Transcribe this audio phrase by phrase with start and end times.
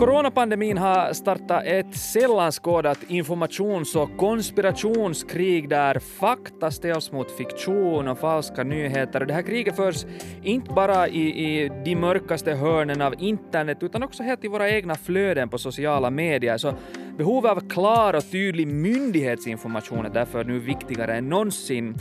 [0.00, 8.18] Coronapandemin har startat ett sällan skådat informations och konspirationskrig där fakta ställs mot fiktion och
[8.18, 9.20] falska nyheter.
[9.20, 10.04] Det här kriget förs
[10.42, 14.94] inte bara i, i de mörkaste hörnen av internet utan också helt i våra egna
[14.94, 16.58] flöden på sociala medier.
[16.58, 16.74] Så
[17.18, 21.98] behovet av klar och tydlig myndighetsinformation är därför nu viktigare än någonsin.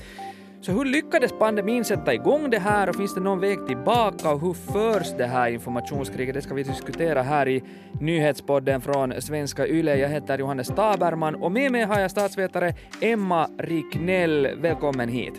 [0.61, 4.41] Så hur lyckades pandemin sätta igång det här och finns det någon väg tillbaka och
[4.41, 6.35] hur förs det här informationskriget?
[6.35, 7.63] Det ska vi diskutera här i
[7.99, 9.95] nyhetspodden från Svenska Yle.
[9.95, 14.47] Jag heter Johannes Taberman och med mig har jag statsvetare Emma Riknell.
[14.57, 15.33] Välkommen hit.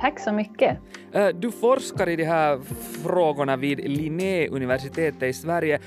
[0.00, 0.78] Tack så mycket.
[1.12, 2.60] Eh, du forskar i de här
[3.02, 5.78] frågorna vid Linnéuniversitetet i Sverige.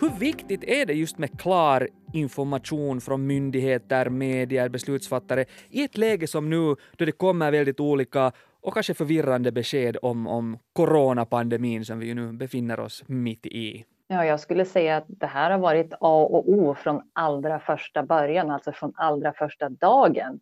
[0.00, 6.26] Hur viktigt är det just med klar information från myndigheter, medier, beslutsfattare i ett läge
[6.26, 11.98] som nu då det kommer väldigt olika och kanske förvirrande besked om, om coronapandemin som
[11.98, 13.84] vi ju nu befinner oss mitt i?
[14.08, 18.02] Ja, jag skulle säga att det här har varit A och O från allra första
[18.02, 20.40] början, alltså från allra första dagen.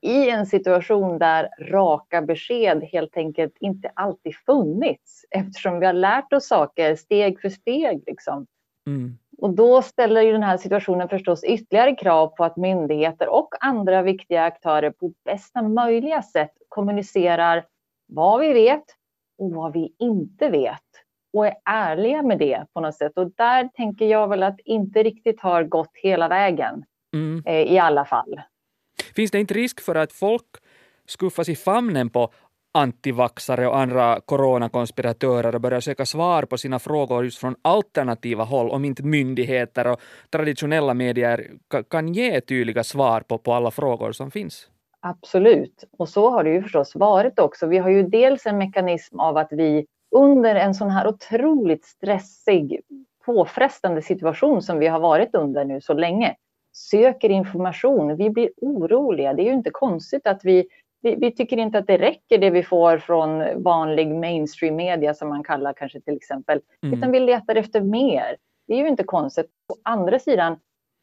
[0.00, 6.32] I en situation där raka besked helt enkelt inte alltid funnits eftersom vi har lärt
[6.32, 8.02] oss saker steg för steg.
[8.06, 8.46] Liksom.
[8.90, 9.18] Mm.
[9.38, 14.02] Och då ställer ju den här situationen förstås ytterligare krav på att myndigheter och andra
[14.02, 17.66] viktiga aktörer på bästa möjliga sätt kommunicerar
[18.06, 18.84] vad vi vet
[19.38, 20.80] och vad vi inte vet
[21.32, 23.12] och är ärliga med det på något sätt.
[23.16, 27.42] Och där tänker jag väl att inte riktigt har gått hela vägen mm.
[27.46, 28.40] eh, i alla fall.
[29.14, 30.46] Finns det inte risk för att folk
[31.06, 32.32] skuffas i famnen på
[32.72, 38.70] antivaxare och andra coronakonspiratörer och börjar söka svar på sina frågor just från alternativa håll
[38.70, 41.50] om inte myndigheter och traditionella medier
[41.90, 44.68] kan ge tydliga svar på, på alla frågor som finns.
[45.00, 47.66] Absolut, och så har det ju förstås varit också.
[47.66, 52.80] Vi har ju dels en mekanism av att vi under en sån här otroligt stressig,
[53.26, 56.36] påfrestande situation som vi har varit under nu så länge
[56.72, 58.16] söker information.
[58.16, 59.34] Vi blir oroliga.
[59.34, 60.66] Det är ju inte konstigt att vi
[61.02, 65.28] vi, vi, tycker inte att det räcker det vi får från vanlig mainstream media som
[65.28, 66.98] man kallar kanske till exempel, mm.
[66.98, 68.36] utan vi letar efter mer.
[68.66, 69.46] Det är ju inte konstigt.
[69.46, 70.58] Å andra sidan,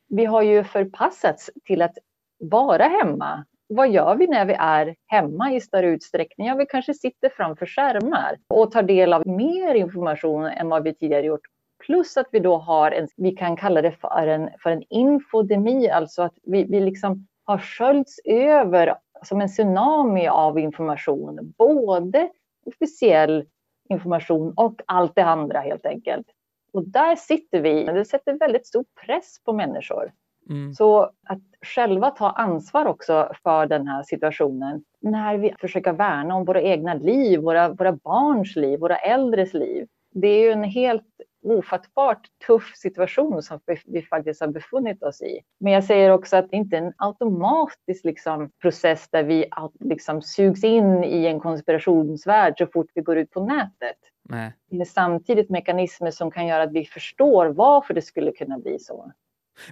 [0.09, 1.97] vi har ju förpassats till att
[2.39, 3.45] vara hemma.
[3.69, 6.47] Vad gör vi när vi är hemma i större utsträckning?
[6.47, 10.95] Ja, vi kanske sitter framför skärmar och tar del av mer information än vad vi
[10.95, 11.41] tidigare gjort.
[11.85, 15.89] Plus att vi då har en, vi kan kalla det för en, för en infodemi,
[15.89, 21.53] alltså att vi, vi liksom har sköljts över som en tsunami av information.
[21.57, 22.29] Både
[22.65, 23.45] officiell
[23.89, 26.27] information och allt det andra helt enkelt.
[26.73, 27.83] Och där sitter vi.
[27.83, 30.11] Det sätter väldigt stor press på människor.
[30.49, 30.73] Mm.
[30.73, 36.45] Så att själva ta ansvar också för den här situationen när vi försöker värna om
[36.45, 39.87] våra egna liv, våra, våra barns liv, våra äldres liv.
[40.11, 45.39] Det är ju en helt ofattbart tuff situation som vi, faktiskt har befunnit oss i.
[45.59, 49.45] Men jag säger också att det inte är en automatisk liksom, process där vi
[49.79, 53.97] liksom, sugs in i en konspirationsvärld så fort vi går ut på nätet.
[54.29, 54.53] Nej.
[54.69, 58.79] Det är samtidigt mekanismer som kan göra att vi förstår varför det skulle kunna bli
[58.79, 59.11] så.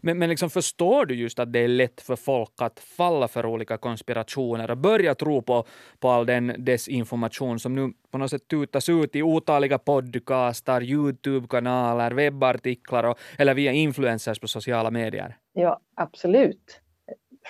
[0.02, 3.46] Men, men liksom förstår du just att det är lätt för folk att falla för
[3.46, 5.66] olika konspirationer och börja tro på,
[6.00, 12.12] på all den desinformation som nu på något sätt tutas ut i otaliga podcastar, Youtube-kanaler,
[12.12, 15.38] webbartiklar och, eller via influencers på sociala medier?
[15.54, 16.82] Ja, absolut.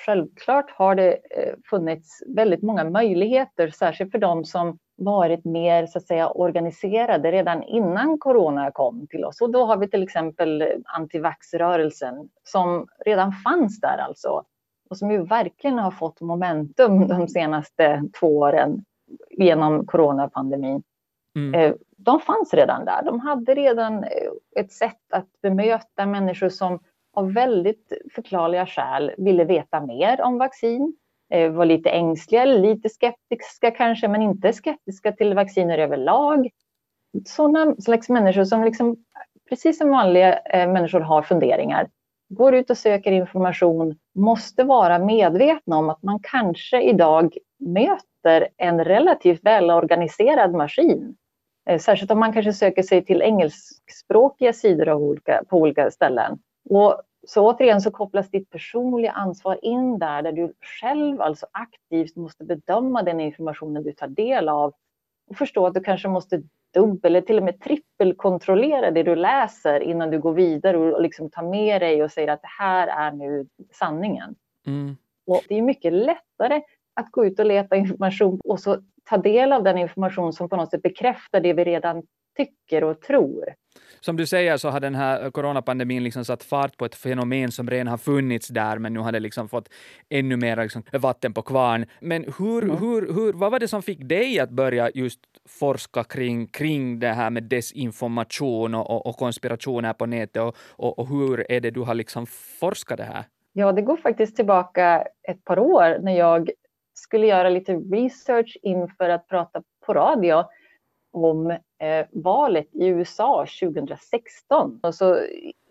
[0.05, 5.97] Självklart har det eh, funnits väldigt många möjligheter, särskilt för de som varit mer så
[5.97, 9.41] att säga, organiserade redan innan corona kom till oss.
[9.41, 14.43] Och då har vi till exempel antivaxrörelsen som redan fanns där alltså
[14.89, 18.85] och som ju verkligen har fått momentum de senaste två åren
[19.29, 20.83] genom coronapandemin.
[21.35, 21.53] Mm.
[21.53, 23.03] Eh, de fanns redan där.
[23.03, 26.79] De hade redan eh, ett sätt att bemöta människor som
[27.15, 30.95] av väldigt förklarliga skäl ville veta mer om vaccin
[31.31, 36.49] eh, var lite ängsliga, lite skeptiska kanske, men inte skeptiska till vacciner överlag.
[37.25, 38.95] Sådana slags människor som liksom,
[39.49, 41.87] precis som vanliga eh, människor har funderingar,
[42.29, 48.83] går ut och söker information, måste vara medvetna om att man kanske idag möter en
[48.83, 51.15] relativt välorganiserad maskin.
[51.69, 56.39] Eh, särskilt om man kanske söker sig till engelskspråkiga sidor olika, på olika ställen.
[56.69, 62.15] Och så återigen så kopplas ditt personliga ansvar in där, där du själv alltså aktivt
[62.15, 64.73] måste bedöma den informationen du tar del av
[65.29, 69.79] och förstå att du kanske måste dubbel eller till och med trippelkontrollera det du läser
[69.79, 73.11] innan du går vidare och liksom tar med dig och säger att det här är
[73.11, 74.35] nu sanningen.
[74.67, 74.97] Mm.
[75.27, 76.61] Och det är mycket lättare
[76.93, 80.55] att gå ut och leta information och så ta del av den information som på
[80.55, 82.03] något sätt bekräftar det vi redan
[82.37, 83.53] tycker och tror.
[83.99, 87.69] Som du säger så har den här coronapandemin liksom satt fart på ett fenomen som
[87.69, 89.69] redan har funnits där, men nu har det liksom fått
[90.09, 91.85] ännu mer liksom vatten på kvarn.
[91.99, 92.77] Men hur, mm.
[92.77, 95.19] hur, hur, vad var det som fick dig att börja just
[95.49, 101.07] forska kring, kring det här med desinformation och, och, konspirationer på nätet och, och, och
[101.07, 102.25] hur är det du har liksom
[102.59, 103.23] forskat det här?
[103.53, 106.49] Ja, det går faktiskt tillbaka ett par år när jag
[106.93, 110.43] skulle göra lite research inför att prata på radio
[111.15, 114.79] om eh, valet i USA 2016.
[114.83, 115.19] Och så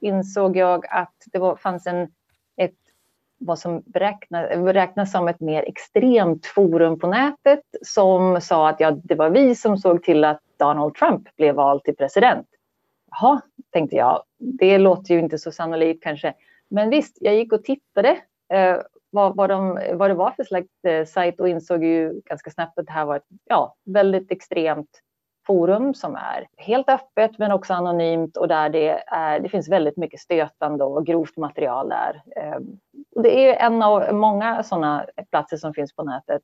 [0.01, 2.09] insåg jag att det var, fanns en,
[2.57, 2.75] ett,
[3.39, 8.91] vad som beräknas, räknas som ett mer extremt forum på nätet som sa att ja,
[8.91, 12.47] det var vi som såg till att Donald Trump blev vald till president.
[13.11, 16.35] Jaha, tänkte jag, det låter ju inte så sannolikt kanske.
[16.69, 18.19] Men visst, jag gick och tittade
[18.53, 18.77] eh,
[19.11, 22.79] vad, vad, de, vad det var för slags eh, sajt och insåg ju ganska snabbt
[22.79, 25.01] att det här var ett ja, väldigt extremt
[25.47, 29.97] forum som är helt öppet men också anonymt och där det, är, det finns väldigt
[29.97, 32.23] mycket stötande och grovt material där.
[32.37, 32.79] Ehm,
[33.23, 36.43] det är en av många sådana platser som finns på nätet.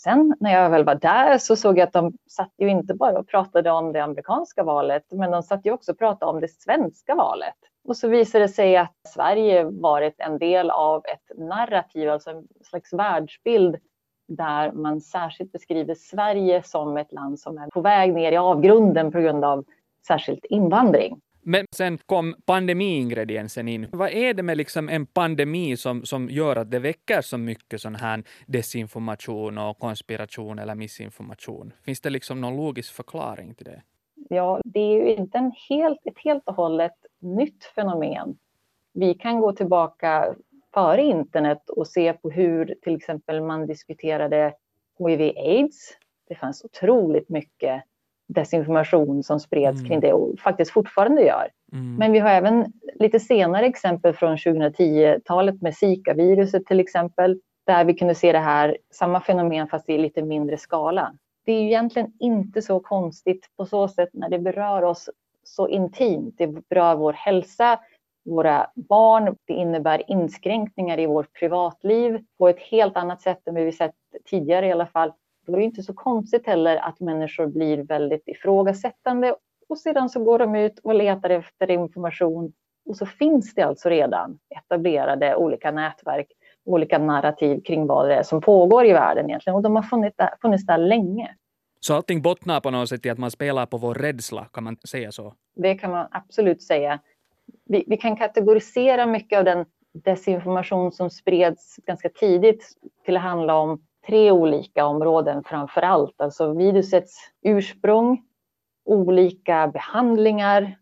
[0.00, 3.18] Sen när jag väl var där så såg jag att de satt ju inte bara
[3.18, 6.48] och pratade om det amerikanska valet, men de satt ju också och pratade om det
[6.48, 7.54] svenska valet.
[7.84, 12.48] Och så visade det sig att Sverige varit en del av ett narrativ, alltså en
[12.64, 13.76] slags världsbild
[14.30, 19.12] där man särskilt beskriver Sverige som ett land som är på väg ner i avgrunden
[19.12, 19.64] på grund av
[20.06, 21.20] särskilt invandring.
[21.42, 23.86] Men sen kom pandemiingrediensen in.
[23.92, 27.80] Vad är det med liksom en pandemi som, som gör att det väcker så mycket
[27.80, 31.72] sån här desinformation och konspiration eller missinformation?
[31.84, 33.82] Finns det liksom någon logisk förklaring till det?
[34.28, 38.38] Ja, det är ju inte en helt, ett helt och hållet nytt fenomen.
[38.92, 40.34] Vi kan gå tillbaka
[40.74, 44.54] före internet och se på hur till exempel man diskuterade
[44.98, 45.96] hiv-aids.
[46.28, 47.82] Det fanns otroligt mycket
[48.34, 49.88] desinformation som spreds mm.
[49.88, 51.48] kring det och faktiskt fortfarande gör.
[51.72, 51.96] Mm.
[51.96, 57.94] Men vi har även lite senare exempel från 2010-talet med Zika-viruset till exempel, där vi
[57.94, 61.12] kunde se det här, samma fenomen fast i lite mindre skala.
[61.44, 65.10] Det är ju egentligen inte så konstigt på så sätt när det berör oss
[65.44, 66.34] så intimt.
[66.38, 67.80] Det berör vår hälsa,
[68.24, 69.36] våra barn.
[69.46, 73.94] Det innebär inskränkningar i vårt privatliv på ett helt annat sätt än vi sett
[74.24, 75.12] tidigare i alla fall.
[75.46, 79.34] Då är det inte så konstigt heller att människor blir väldigt ifrågasättande
[79.68, 82.52] och sedan så går de ut och letar efter information
[82.88, 86.26] och så finns det alltså redan etablerade olika nätverk,
[86.64, 90.16] olika narrativ kring vad det är som pågår i världen egentligen och de har funnits
[90.16, 91.36] där, funnits där länge.
[91.80, 94.76] Så allting bottnar på något sätt i att man spelar på vår rädsla, kan man
[94.88, 95.34] säga så?
[95.56, 97.00] Det kan man absolut säga
[97.70, 102.68] vi, vi, kan kategorisera mycket av den desinformation som spreds ganska tidigt
[103.04, 106.20] till att handla om tre olika områden framför allt.
[106.20, 108.22] Alltså virusets ursprung,
[108.84, 110.78] olika behandlingar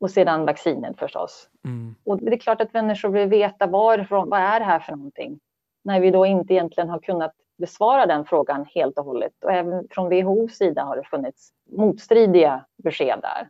[0.00, 1.48] och sedan vaccinet förstås.
[1.64, 1.94] Mm.
[2.04, 5.40] Och det är klart att människor vill veta varifrån, vad är det här för någonting?
[5.84, 9.32] När vi då inte egentligen har kunnat besvara den frågan helt och hållet.
[9.44, 13.48] Och även från WHOs sida har det funnits motstridiga besked där.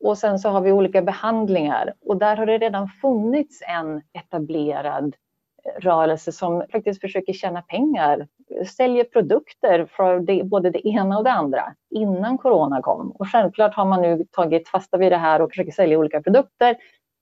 [0.00, 5.16] Och sen så har vi olika behandlingar och där har det redan funnits en etablerad
[5.64, 8.28] eh, rörelse som faktiskt försöker tjäna pengar,
[8.76, 13.10] säljer produkter för det, både det ena och det andra innan corona kom.
[13.10, 16.76] Och självklart har man nu tagit fasta vid det här och försöker sälja olika produkter,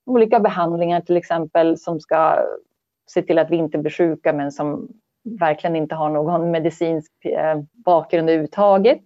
[0.06, 2.38] olika behandlingar till exempel som ska
[3.06, 4.88] se till att vi inte blir sjuka men som
[5.40, 9.02] verkligen inte har någon medicinsk eh, bakgrund överhuvudtaget.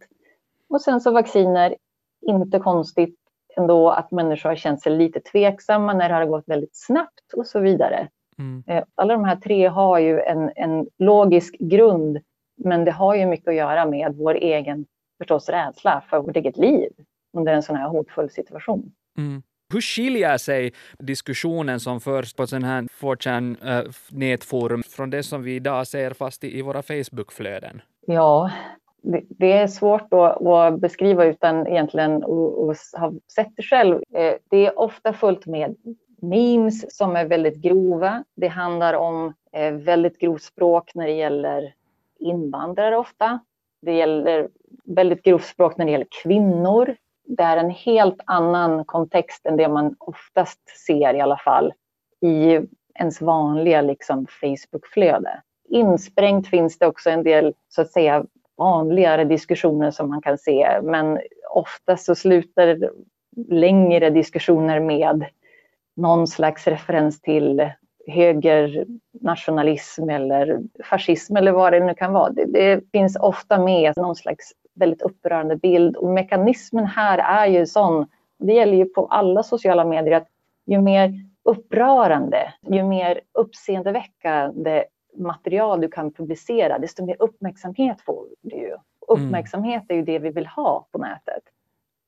[0.68, 1.74] Och sen så vacciner,
[2.26, 3.19] inte konstigt,
[3.56, 7.46] ändå att människor har känt sig lite tveksamma när det har gått väldigt snabbt och
[7.46, 8.08] så vidare.
[8.38, 8.64] Mm.
[8.66, 12.18] Eh, alla de här tre har ju en, en logisk grund,
[12.64, 14.86] men det har ju mycket att göra med vår egen
[15.18, 16.90] förstås rädsla för vårt eget liv
[17.36, 18.92] under en sån här hotfull situation.
[19.18, 19.42] Mm.
[19.72, 25.42] Hur skiljer sig diskussionen som förs på sån här 4chan äh, nätforum från det som
[25.42, 27.82] vi idag ser fast i, i våra Facebookflöden?
[28.06, 28.50] Ja,
[29.28, 34.02] det, är svårt att, beskriva utan egentligen att ha sett det själv.
[34.14, 35.76] Eh, det är ofta fullt med
[36.22, 38.24] memes som är väldigt grova.
[38.36, 41.74] Det handlar om eh, väldigt grovt språk när det gäller
[42.18, 43.40] invandrare ofta.
[43.82, 44.48] Det gäller
[44.84, 46.96] väldigt grovt språk när det gäller kvinnor.
[47.26, 51.72] Det är en helt annan kontext än det man oftast ser i alla fall
[52.20, 52.60] i
[52.94, 55.42] ens vanliga liksom, Facebookflöde.
[55.68, 58.24] Insprängt finns det också en del så att säga
[58.60, 60.80] vanligare diskussioner som man kan se.
[60.82, 61.18] Men
[61.50, 62.90] ofta så slutar
[63.48, 65.24] längre diskussioner med
[65.96, 67.70] någon slags referens till
[68.06, 72.30] högernationalism eller fascism eller vad det nu kan vara.
[72.30, 77.66] Det, det, finns ofta med någon slags väldigt upprörande bild och mekanismen här är ju
[77.66, 78.06] sån,
[78.38, 80.28] det gäller ju på alla sociala medier, att
[80.66, 81.12] ju mer
[81.44, 88.76] upprörande, ju mer uppseendeväckande material du kan publicera, desto mer uppmärksamhet får du ju.
[89.08, 91.42] Uppmärksamhet är ju det vi vill ha på nätet.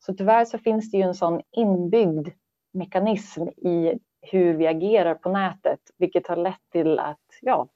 [0.06, 2.28] Så tyvärr så finns det ju en sån inbyggd
[2.72, 7.68] mekanism i hur vi agerar på nätet, vilket har lett till att ja,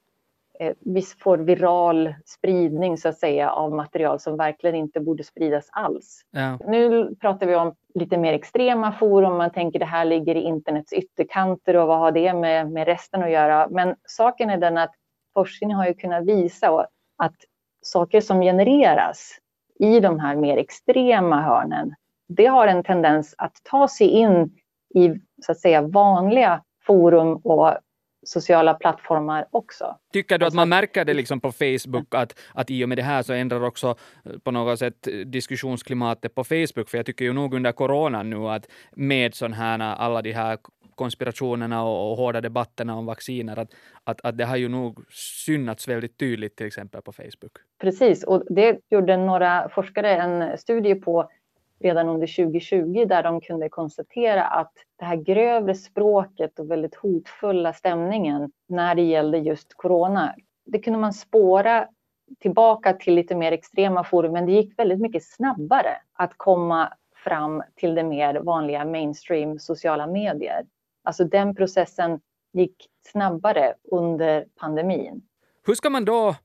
[0.59, 5.69] eh, vi får viral spridning så att säga av material som verkligen inte borde spridas
[5.71, 6.21] alls.
[6.31, 6.59] Ja.
[6.67, 10.93] Nu pratar vi om lite mer extrema forum, man tänker det här ligger i internets
[10.93, 13.67] ytterkanter och vad har det med, med resten att göra?
[13.69, 14.93] Men saken är den att
[15.37, 17.35] Forskning har ju kunnat visa att
[17.81, 19.31] saker som genereras
[19.79, 21.95] i de här mer extrema hörnen,
[22.27, 24.51] det har en tendens att ta sig in
[24.95, 25.09] i
[25.45, 27.77] så att säga vanliga forum och
[28.23, 29.97] sociala plattformar också.
[30.13, 33.03] Tycker du att man märker det liksom på Facebook att, att i och med det
[33.03, 33.95] här så ändrar också
[34.25, 36.89] eh, på något sätt diskussionsklimatet på Facebook?
[36.89, 40.57] För jag tycker ju nog under coronan nu att med sån här alla de här
[40.97, 43.69] konspirationerna och, och hårda debatterna om vacciner, att,
[44.03, 45.05] att, att det har ju nog
[45.45, 47.51] synats väldigt tydligt till exempel på Facebook.
[47.81, 51.29] Precis, och det gjorde några forskare en studie på
[51.79, 57.73] redan under 2020 där de kunde konstatera att det här grövre språket och väldigt hotfulla
[57.73, 61.87] stämningen när det gällde just corona, det kunde man spåra
[62.39, 66.93] tillbaka till lite mer extrema forum, men det gick väldigt mycket snabbare att komma
[67.23, 70.65] fram till det mer vanliga mainstream sociala medier.
[71.03, 72.19] Alltså den processen
[72.53, 72.75] gick
[73.11, 75.21] snabbare under pandemin.
[75.65, 76.35] Hur ska man då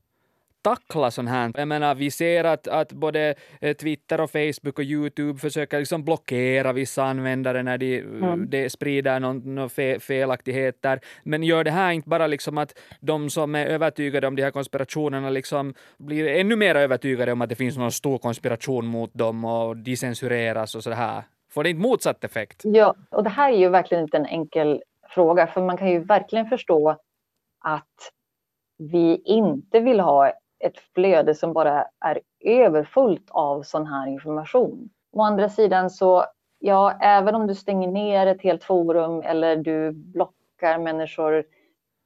[0.63, 1.51] tackla sånt här.
[1.55, 6.03] Jag menar, vi ser att, att både eh, Twitter och Facebook och Youtube försöker liksom
[6.03, 8.49] blockera vissa användare när de, mm.
[8.49, 10.99] de sprider någon, någon fe, felaktigheter.
[11.23, 14.51] Men gör det här inte bara liksom att de som är övertygade om de här
[14.51, 19.45] konspirationerna liksom blir ännu mer övertygade om att det finns någon stor konspiration mot dem
[19.45, 21.23] och de censureras och så här?
[21.51, 22.61] Får det inte motsatt effekt?
[22.63, 25.99] Ja, och det här är ju verkligen inte en enkel fråga, för man kan ju
[25.99, 26.97] verkligen förstå
[27.65, 28.11] att
[28.77, 34.89] vi inte vill ha ett flöde som bara är överfullt av sån här information.
[35.11, 36.25] Å andra sidan så,
[36.59, 41.45] ja, även om du stänger ner ett helt forum eller du blockar människor,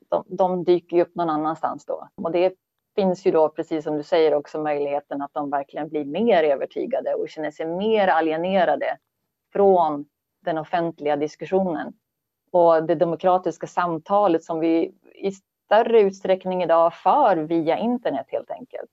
[0.10, 2.08] de, de dyker ju upp någon annanstans då.
[2.24, 2.54] Och det
[2.96, 7.14] finns ju då, precis som du säger, också möjligheten att de verkligen blir mer övertygade
[7.14, 8.98] och känner sig mer alienerade
[9.54, 10.06] från
[10.46, 11.94] den offentliga diskussionen.
[12.52, 15.32] Och det demokratiska samtalet som vi i
[15.68, 18.90] större utsträckning idag för via internet helt enkelt.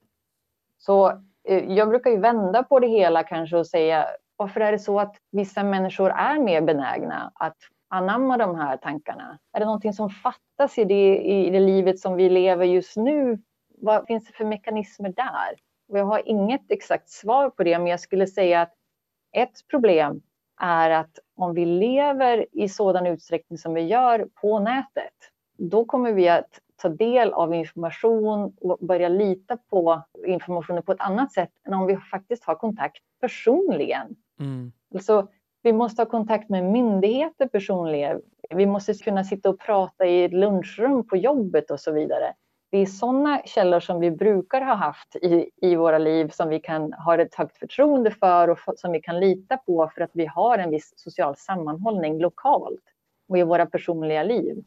[0.78, 1.11] Så
[1.49, 5.00] eh, jag brukar ju vända på det hela kanske och säga varför är det så
[5.00, 7.57] att vissa människor är mer benägna att
[7.88, 9.38] anamma de här tankarna?
[9.52, 13.38] Är det någonting som fattas i det, i det livet som vi lever just nu?
[13.69, 15.54] Vad finns det för mekanismer där?
[15.88, 18.75] Och jag har inget exakt svar på det, men jag skulle säga att
[19.33, 20.23] ett problem
[20.61, 25.14] är att om vi lever i sådan utsträckning som vi gör på nätet,
[25.59, 31.00] då kommer vi att ta del av information och börja lita på informationen på ett
[31.00, 34.16] annat sätt än om vi faktiskt har kontakt personligen.
[34.40, 34.73] Mm.
[34.95, 35.28] Alltså,
[35.62, 38.21] vi måste ha kontakt med myndigheter personligen.
[38.50, 42.35] Vi måste kunna sitta och prata i ett lunchrum på jobbet och så vidare.
[42.71, 46.61] Det är sådana källor som vi brukar ha haft i, i våra liv som vi
[46.61, 50.26] kan ha ett högt förtroende för och som vi kan lita på för att vi
[50.26, 52.83] har en viss social sammanhållning lokalt
[53.28, 54.64] och i våra personliga liv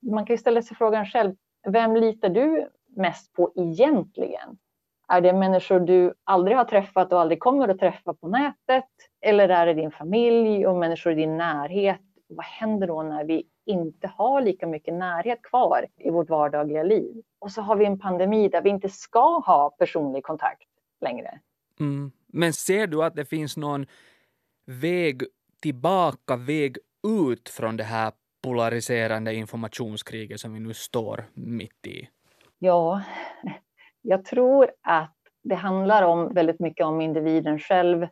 [0.00, 1.34] man kan ju ställa sig frågan själv,
[1.68, 4.58] vem litar du mest på egentligen?
[5.08, 8.84] Är det människor du aldrig har träffat och aldrig kommer att träffa på nätet?
[9.20, 12.00] Eller är det din familj och människor i din närhet?
[12.28, 17.22] Vad händer då när vi inte har lika mycket närhet kvar i vårt vardagliga liv?
[17.38, 20.68] Och så har vi en pandemi där vi inte ska ha personlig kontakt
[21.00, 21.40] längre.
[21.80, 22.12] Mm.
[22.26, 23.86] Men ser du att det finns någon
[24.66, 25.22] väg
[25.62, 32.08] tillbaka, väg ut från det här polariserande informationskriget som vi nu står mitt i?
[32.58, 33.02] Ja,
[34.02, 38.08] jag tror att det handlar om väldigt mycket om individen själv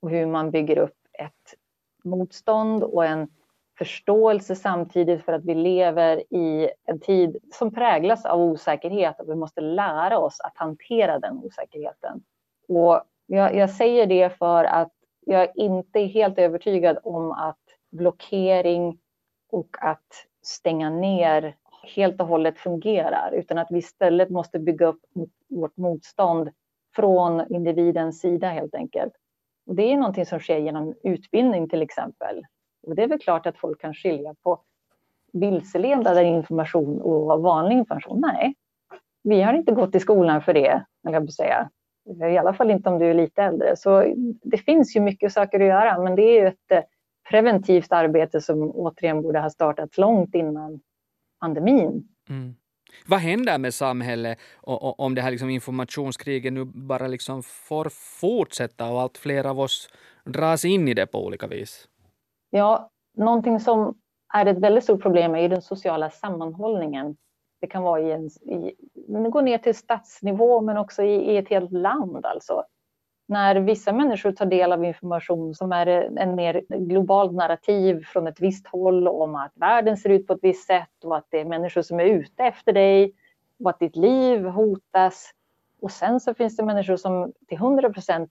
[0.00, 1.54] och hur man bygger upp ett
[2.04, 3.28] motstånd och en
[3.78, 9.34] förståelse samtidigt för att vi lever i en tid som präglas av osäkerhet och vi
[9.34, 12.22] måste lära oss att hantera den osäkerheten.
[12.68, 14.92] Och jag, jag säger det för att
[15.26, 17.58] jag inte är helt övertygad om att
[17.90, 18.98] blockering
[19.54, 21.56] och att stänga ner
[21.96, 25.00] helt och hållet fungerar, utan att vi istället måste bygga upp
[25.48, 26.50] vårt motstånd
[26.96, 29.12] från individens sida helt enkelt.
[29.66, 32.42] Och det är någonting som sker genom utbildning till exempel.
[32.86, 34.60] Och det är väl klart att folk kan skilja på
[35.32, 38.20] vilseledande information och vanlig information?
[38.20, 38.54] Nej,
[39.22, 41.70] vi har inte gått i skolan för det, eller jag säga.
[42.30, 43.76] I alla fall inte om du är lite äldre.
[43.76, 46.86] Så det finns ju mycket saker att göra, men det är ju ett
[47.30, 50.80] preventivt arbete som återigen borde ha startats långt innan
[51.40, 52.08] pandemin.
[52.28, 52.54] Mm.
[53.06, 57.88] Vad händer med samhället om det här liksom informationskriget nu bara liksom får
[58.20, 59.88] fortsätta och allt fler av oss
[60.24, 61.88] dras in i det på olika vis?
[62.50, 63.98] Ja, någonting som
[64.34, 67.16] är ett väldigt stort problem är den sociala sammanhållningen.
[67.60, 68.74] Det kan vara i en, i,
[69.30, 72.64] gå ner till stadsnivå men också i, i ett helt land alltså
[73.26, 75.86] när vissa människor tar del av information som är
[76.18, 80.38] en mer globalt narrativ från ett visst håll om att världen ser ut på ett
[80.42, 83.12] visst sätt och att det är människor som är ute efter dig
[83.64, 85.30] och att ditt liv hotas.
[85.80, 88.30] Och sen så finns det människor som till 100 procent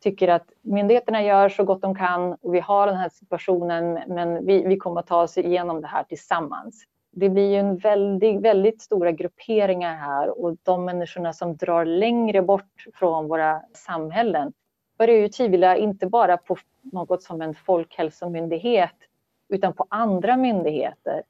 [0.00, 4.46] tycker att myndigheterna gör så gott de kan och vi har den här situationen men
[4.46, 8.40] vi, vi kommer att ta oss igenom det här tillsammans det blir ju en väldigt,
[8.40, 14.52] väldigt stora grupperingar här och de människorna som drar längre bort från våra samhällen
[14.98, 18.96] börjar ju tvivla inte bara på något som en folkhälsomyndighet
[19.48, 21.22] utan på andra myndigheter.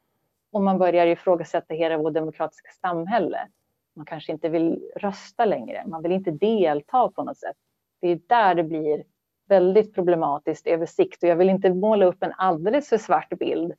[0.52, 3.48] Och man börjar ifrågasätta hela vårt demokratiska samhälle.
[3.96, 7.56] Man kanske inte vill rösta längre, man vill inte delta på något sätt.
[8.00, 9.04] Det är där det blir
[9.48, 13.74] väldigt problematiskt över sikt och jag vill inte måla upp en alldeles för svart bild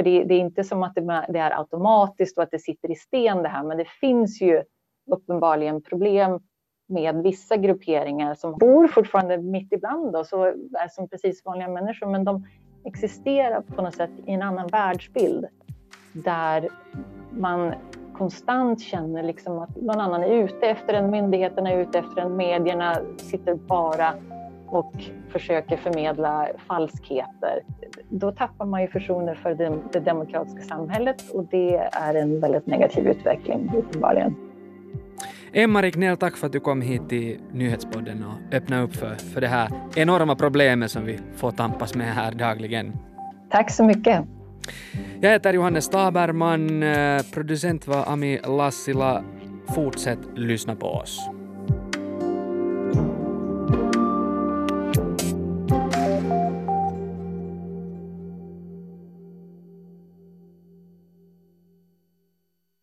[0.00, 2.90] för det, det, är inte som att det, det, är automatiskt och att det sitter
[2.90, 4.62] i sten det här, men det finns ju
[5.10, 6.40] uppenbarligen problem
[6.88, 12.06] med vissa grupperingar som bor fortfarande mitt ibland oss och är som precis vanliga människor,
[12.06, 12.46] men de
[12.84, 15.46] existerar på något sätt i en annan världsbild
[16.12, 16.68] där
[17.30, 17.74] man
[18.16, 22.36] konstant känner liksom att någon annan är ute efter en, myndigheterna är ute efter en,
[22.36, 24.14] medierna sitter bara
[24.70, 24.92] och
[25.28, 27.62] försöker förmedla falskheter,
[28.08, 29.54] då tappar man ju förtroende för
[29.92, 34.34] det, demokratiska samhället och det är en väldigt negativ utveckling uppenbarligen.
[35.52, 39.40] Emma Rignell, tack för att du kom hit till Nyhetspodden och öppnade upp för, för
[39.40, 42.92] det här enorma problemet som vi får tampas med här dagligen.
[43.50, 44.24] Tack så mycket.
[45.20, 46.84] Jag heter Johannes Taberman,
[47.32, 49.24] producent var Ami Lassila.
[49.74, 51.30] Fortsätt lyssna på oss.